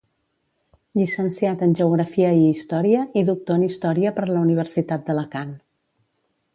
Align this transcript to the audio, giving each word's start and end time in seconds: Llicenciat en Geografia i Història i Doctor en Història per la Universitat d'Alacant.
Llicenciat 0.99 1.61
en 1.67 1.75
Geografia 1.81 2.33
i 2.39 2.49
Història 2.55 3.05
i 3.21 3.25
Doctor 3.31 3.61
en 3.63 3.69
Història 3.71 4.17
per 4.19 4.27
la 4.35 4.43
Universitat 4.49 5.09
d'Alacant. 5.11 5.57